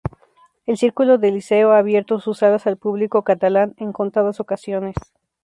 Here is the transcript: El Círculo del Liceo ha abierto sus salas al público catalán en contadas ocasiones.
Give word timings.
El 0.65 0.77
Círculo 0.77 1.19
del 1.19 1.35
Liceo 1.35 1.73
ha 1.73 1.77
abierto 1.77 2.19
sus 2.19 2.39
salas 2.39 2.65
al 2.65 2.75
público 2.75 3.23
catalán 3.23 3.75
en 3.77 3.93
contadas 3.93 4.39
ocasiones. 4.39 4.95